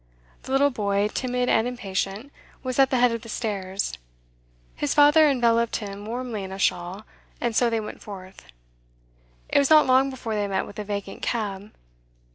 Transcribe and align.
The 0.41 0.51
little 0.51 0.71
boy, 0.71 1.09
timid 1.09 1.47
and 1.47 1.67
impatient, 1.67 2.31
was 2.63 2.79
at 2.79 2.89
the 2.89 2.97
head 2.97 3.11
of 3.11 3.21
the 3.21 3.29
stairs. 3.29 3.99
His 4.75 4.95
father 4.95 5.29
enveloped 5.29 5.75
him 5.75 6.05
warmly 6.07 6.43
in 6.43 6.51
a 6.51 6.57
shawl, 6.57 7.03
and 7.39 7.55
so 7.55 7.69
they 7.69 7.79
went 7.79 8.01
forth. 8.01 8.45
It 9.47 9.59
was 9.59 9.69
not 9.69 9.85
long 9.85 10.09
before 10.09 10.33
they 10.33 10.47
met 10.47 10.65
with 10.65 10.79
a 10.79 10.83
vacant 10.83 11.21
cab. 11.21 11.71